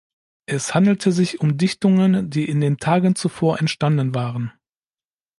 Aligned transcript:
Es 0.47 0.73
handelte 0.73 1.11
sich 1.11 1.41
um 1.41 1.57
Dichtungen, 1.59 2.31
die 2.31 2.49
in 2.49 2.59
den 2.59 2.77
Tagen 2.79 3.13
zuvor 3.13 3.59
entstanden 3.59 4.15
waren. 4.15 4.51